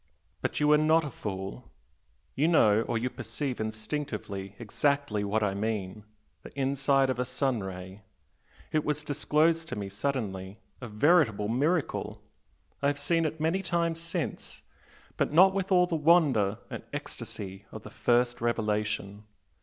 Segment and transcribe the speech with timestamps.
[0.41, 1.69] But you are not a fool,
[2.33, 6.05] you know or you perceive instinctively exactly what I mean.
[6.41, 8.01] The inside of a sun ray!
[8.71, 12.19] it was disclosed to me suddenly a veritable miracle!
[12.81, 14.63] I have seen it many times since,
[15.17, 19.25] but not with all the wonder and ecstasy of the first revelation.